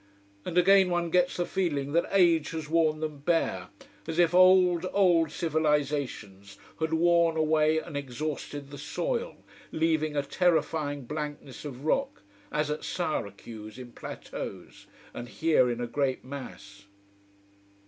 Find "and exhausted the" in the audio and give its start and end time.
7.77-8.79